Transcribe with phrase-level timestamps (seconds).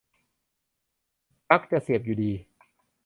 [1.47, 2.31] ปลั๊กจะเสียบอยู่ดี